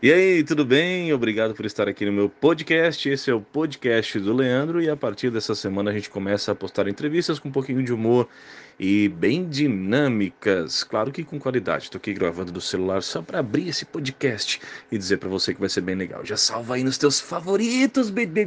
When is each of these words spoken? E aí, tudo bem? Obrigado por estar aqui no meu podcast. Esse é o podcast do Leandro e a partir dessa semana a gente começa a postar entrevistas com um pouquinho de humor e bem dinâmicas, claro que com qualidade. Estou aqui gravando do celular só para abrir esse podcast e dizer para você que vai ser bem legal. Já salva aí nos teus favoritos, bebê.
E 0.00 0.12
aí, 0.12 0.44
tudo 0.44 0.64
bem? 0.64 1.12
Obrigado 1.12 1.54
por 1.54 1.66
estar 1.66 1.88
aqui 1.88 2.06
no 2.06 2.12
meu 2.12 2.28
podcast. 2.28 3.08
Esse 3.08 3.32
é 3.32 3.34
o 3.34 3.40
podcast 3.40 4.16
do 4.20 4.32
Leandro 4.32 4.80
e 4.80 4.88
a 4.88 4.96
partir 4.96 5.28
dessa 5.28 5.56
semana 5.56 5.90
a 5.90 5.92
gente 5.92 6.08
começa 6.08 6.52
a 6.52 6.54
postar 6.54 6.86
entrevistas 6.86 7.40
com 7.40 7.48
um 7.48 7.52
pouquinho 7.52 7.82
de 7.82 7.92
humor 7.92 8.28
e 8.78 9.08
bem 9.08 9.48
dinâmicas, 9.48 10.84
claro 10.84 11.10
que 11.10 11.24
com 11.24 11.36
qualidade. 11.36 11.84
Estou 11.84 11.98
aqui 11.98 12.12
gravando 12.14 12.52
do 12.52 12.60
celular 12.60 13.02
só 13.02 13.20
para 13.20 13.40
abrir 13.40 13.68
esse 13.68 13.84
podcast 13.84 14.60
e 14.92 14.96
dizer 14.96 15.16
para 15.16 15.28
você 15.28 15.52
que 15.52 15.58
vai 15.58 15.68
ser 15.68 15.80
bem 15.80 15.96
legal. 15.96 16.24
Já 16.24 16.36
salva 16.36 16.76
aí 16.76 16.84
nos 16.84 16.96
teus 16.96 17.18
favoritos, 17.18 18.08
bebê. 18.08 18.44